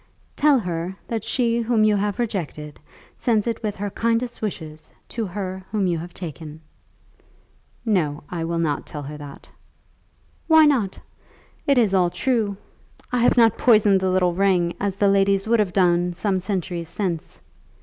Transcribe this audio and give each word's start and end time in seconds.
"Tell 0.35 0.57
her 0.57 0.95
that 1.07 1.23
she 1.23 1.59
whom 1.61 1.83
you 1.83 1.95
have 1.95 2.17
rejected 2.17 2.79
sends 3.17 3.45
it 3.45 3.61
with 3.61 3.75
her 3.75 3.91
kindest 3.91 4.41
wishes 4.41 4.91
to 5.09 5.27
her 5.27 5.63
whom 5.71 5.85
you 5.85 5.99
have 5.99 6.11
taken." 6.11 6.59
"No; 7.85 8.23
I 8.27 8.43
will 8.45 8.57
not 8.57 8.87
tell 8.87 9.03
her 9.03 9.15
that." 9.17 9.47
"Why 10.47 10.65
not? 10.65 10.97
It 11.67 11.77
is 11.77 11.93
all 11.93 12.09
true. 12.09 12.57
I 13.11 13.19
have 13.19 13.37
not 13.37 13.59
poisoned 13.59 13.99
the 13.99 14.09
little 14.09 14.33
ring, 14.33 14.73
as 14.79 14.95
the 14.95 15.07
ladies 15.07 15.47
would 15.47 15.59
have 15.59 15.71
done 15.71 16.13
some 16.13 16.39
centuries 16.39 16.89
since. 16.89 17.39